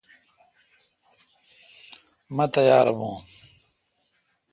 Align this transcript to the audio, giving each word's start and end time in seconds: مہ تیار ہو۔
مہ 2.35 2.45
تیار 2.53 2.87
ہو۔ 2.97 3.11